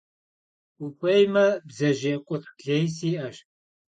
Vuxuêyme, 0.79 1.39
bdzejêy 1.67 2.17
khuitx 2.25 2.51
lêy 2.65 2.85
si'eş. 2.95 3.37